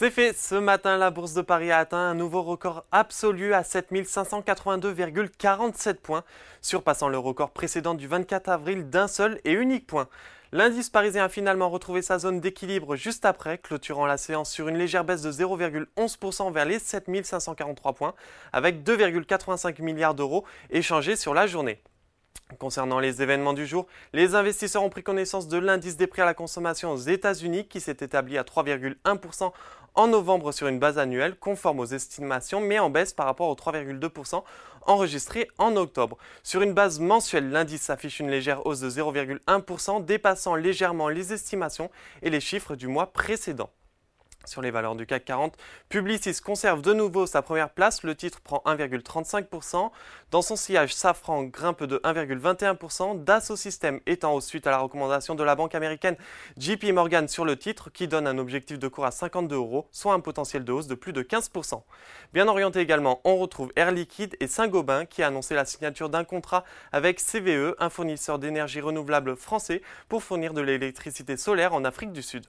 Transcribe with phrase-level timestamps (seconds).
[0.00, 3.60] C'est fait, ce matin, la Bourse de Paris a atteint un nouveau record absolu à
[3.60, 6.24] 7582,47 points,
[6.62, 10.08] surpassant le record précédent du 24 avril d'un seul et unique point.
[10.52, 14.78] L'indice parisien a finalement retrouvé sa zone d'équilibre juste après, clôturant la séance sur une
[14.78, 18.14] légère baisse de 0,11% vers les 7543 points,
[18.54, 21.82] avec 2,85 milliards d'euros échangés sur la journée.
[22.58, 26.24] Concernant les événements du jour, les investisseurs ont pris connaissance de l'indice des prix à
[26.24, 29.52] la consommation aux États-Unis qui s'est établi à 3,1%
[29.94, 33.54] en novembre sur une base annuelle conforme aux estimations mais en baisse par rapport aux
[33.54, 34.42] 3,2%
[34.86, 36.16] enregistrés en octobre.
[36.42, 41.90] Sur une base mensuelle, l'indice affiche une légère hausse de 0,1% dépassant légèrement les estimations
[42.22, 43.70] et les chiffres du mois précédent.
[44.50, 45.56] Sur les valeurs du CAC 40,
[45.88, 49.92] Publicis conserve de nouveau sa première place, le titre prend 1,35%.
[50.32, 55.36] Dans son sillage, Safran grimpe de 1,21%, Dassault Systèmes étant au suite à la recommandation
[55.36, 56.16] de la banque américaine
[56.58, 60.14] JP Morgan sur le titre qui donne un objectif de cours à 52 euros, soit
[60.14, 61.84] un potentiel de hausse de plus de 15%.
[62.32, 66.24] Bien orienté également, on retrouve Air Liquide et Saint-Gobain qui a annoncé la signature d'un
[66.24, 72.10] contrat avec CVE, un fournisseur d'énergie renouvelable français, pour fournir de l'électricité solaire en Afrique
[72.10, 72.46] du Sud.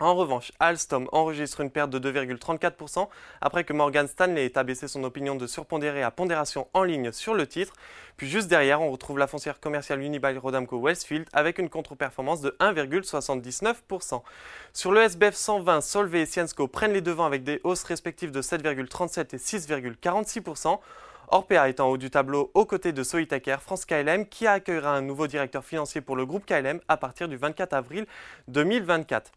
[0.00, 3.08] En revanche, Alstom enregistre une perte de 2,34%
[3.40, 7.34] après que Morgan Stanley ait abaissé son opinion de surpondéré à pondération en ligne sur
[7.34, 7.72] le titre.
[8.16, 12.56] Puis juste derrière, on retrouve la foncière commerciale Unibail Rodamco Westfield avec une contre-performance de
[12.60, 14.22] 1,79%.
[14.72, 18.40] Sur le SBF 120, Solvay et Ciensco prennent les devants avec des hausses respectives de
[18.40, 20.78] 7,37 et 6,46%.
[21.30, 25.02] Orpea est en haut du tableau aux côtés de Soitaker France KLM qui accueillera un
[25.02, 28.06] nouveau directeur financier pour le groupe KLM à partir du 24 avril
[28.46, 29.32] 2024.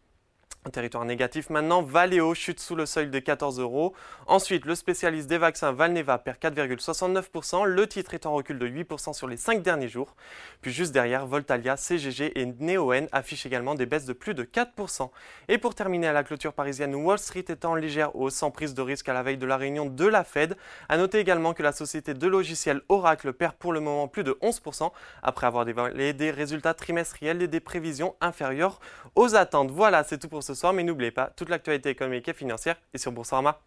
[0.70, 3.96] Territoire négatif maintenant, Valeo chute sous le seuil de 14 euros.
[4.28, 7.66] Ensuite, le spécialiste des vaccins Valneva perd 4,69%.
[7.66, 10.16] Le titre est en recul de 8% sur les 5 derniers jours.
[10.62, 15.10] Puis juste derrière, Voltalia, CGG et Neoen affichent également des baisses de plus de 4%.
[15.48, 18.76] Et pour terminer à la clôture parisienne, Wall Street est en légère hausse sans prise
[18.76, 20.56] de risque à la veille de la réunion de la Fed.
[20.90, 24.38] A noter également que la société de logiciels Oracle perd pour le moment plus de
[24.44, 24.92] 11%
[25.24, 28.80] après avoir dévoilé des résultats trimestriels et des prévisions inférieures
[29.16, 29.72] aux attentes.
[29.72, 32.98] Voilà, c'est tout pour ce soir, mais n'oubliez pas, toute l'actualité économique et financière est
[32.98, 33.60] sur Boursorama.